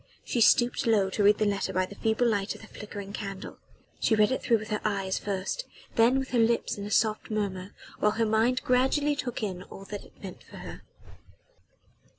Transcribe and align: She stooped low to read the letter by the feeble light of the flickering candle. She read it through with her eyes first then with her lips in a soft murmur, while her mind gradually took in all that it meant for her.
She 0.25 0.41
stooped 0.41 0.87
low 0.87 1.11
to 1.11 1.21
read 1.23 1.37
the 1.37 1.45
letter 1.45 1.71
by 1.71 1.85
the 1.85 1.93
feeble 1.93 2.25
light 2.27 2.55
of 2.55 2.61
the 2.61 2.67
flickering 2.67 3.13
candle. 3.13 3.59
She 3.99 4.15
read 4.15 4.31
it 4.31 4.41
through 4.41 4.57
with 4.57 4.69
her 4.69 4.81
eyes 4.83 5.19
first 5.19 5.65
then 5.95 6.17
with 6.17 6.29
her 6.29 6.39
lips 6.39 6.75
in 6.75 6.87
a 6.87 6.89
soft 6.89 7.29
murmur, 7.29 7.75
while 7.99 8.13
her 8.13 8.25
mind 8.25 8.63
gradually 8.63 9.15
took 9.15 9.43
in 9.43 9.61
all 9.61 9.85
that 9.91 10.03
it 10.03 10.23
meant 10.23 10.41
for 10.43 10.57
her. 10.57 10.81